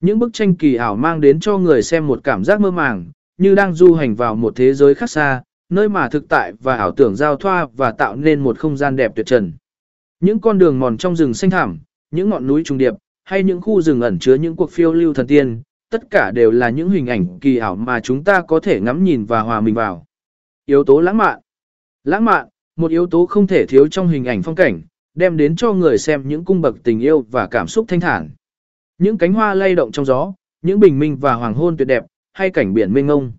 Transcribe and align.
Những 0.00 0.18
bức 0.18 0.32
tranh 0.32 0.54
kỳ 0.54 0.74
ảo 0.74 0.96
mang 0.96 1.20
đến 1.20 1.40
cho 1.40 1.58
người 1.58 1.82
xem 1.82 2.06
một 2.06 2.20
cảm 2.24 2.44
giác 2.44 2.60
mơ 2.60 2.70
màng, 2.70 3.06
như 3.38 3.54
đang 3.54 3.74
du 3.74 3.94
hành 3.94 4.14
vào 4.14 4.34
một 4.34 4.56
thế 4.56 4.74
giới 4.74 4.94
khác 4.94 5.10
xa, 5.10 5.42
nơi 5.68 5.88
mà 5.88 6.08
thực 6.08 6.28
tại 6.28 6.52
và 6.60 6.76
ảo 6.76 6.90
tưởng 6.90 7.16
giao 7.16 7.36
thoa 7.36 7.66
và 7.76 7.92
tạo 7.92 8.16
nên 8.16 8.40
một 8.40 8.58
không 8.58 8.76
gian 8.76 8.96
đẹp 8.96 9.12
tuyệt 9.16 9.26
trần. 9.26 9.52
Những 10.20 10.40
con 10.40 10.58
đường 10.58 10.78
mòn 10.78 10.96
trong 10.96 11.16
rừng 11.16 11.34
xanh 11.34 11.50
thẳm, 11.50 11.78
những 12.10 12.30
ngọn 12.30 12.46
núi 12.46 12.62
trùng 12.64 12.78
điệp, 12.78 12.94
hay 13.24 13.42
những 13.42 13.60
khu 13.60 13.80
rừng 13.80 14.00
ẩn 14.00 14.18
chứa 14.18 14.34
những 14.34 14.56
cuộc 14.56 14.70
phiêu 14.70 14.92
lưu 14.92 15.14
thần 15.14 15.26
tiên, 15.26 15.62
tất 15.90 16.10
cả 16.10 16.30
đều 16.30 16.50
là 16.50 16.70
những 16.70 16.90
hình 16.90 17.06
ảnh 17.06 17.38
kỳ 17.40 17.56
ảo 17.56 17.76
mà 17.76 18.00
chúng 18.00 18.24
ta 18.24 18.42
có 18.48 18.60
thể 18.60 18.80
ngắm 18.80 19.04
nhìn 19.04 19.24
và 19.24 19.40
hòa 19.40 19.60
mình 19.60 19.74
vào. 19.74 20.04
Yếu 20.66 20.84
tố 20.84 21.00
lãng 21.00 21.16
mạn 21.16 21.40
Lãng 22.04 22.24
mạn, 22.24 22.48
một 22.76 22.90
yếu 22.90 23.06
tố 23.06 23.26
không 23.26 23.46
thể 23.46 23.66
thiếu 23.66 23.88
trong 23.88 24.08
hình 24.08 24.24
ảnh 24.24 24.42
phong 24.42 24.54
cảnh, 24.54 24.82
đem 25.14 25.36
đến 25.36 25.56
cho 25.56 25.72
người 25.72 25.98
xem 25.98 26.28
những 26.28 26.44
cung 26.44 26.60
bậc 26.60 26.76
tình 26.84 27.00
yêu 27.00 27.24
và 27.30 27.46
cảm 27.46 27.66
xúc 27.66 27.84
thanh 27.88 28.00
thản. 28.00 28.30
Những 28.98 29.18
cánh 29.18 29.32
hoa 29.32 29.54
lay 29.54 29.74
động 29.74 29.92
trong 29.92 30.04
gió, 30.04 30.32
những 30.62 30.80
bình 30.80 30.98
minh 30.98 31.16
và 31.16 31.34
hoàng 31.34 31.54
hôn 31.54 31.76
tuyệt 31.76 31.88
đẹp, 31.88 32.04
hay 32.32 32.50
cảnh 32.50 32.74
biển 32.74 32.92
mênh 32.92 33.06
ngông. 33.06 33.32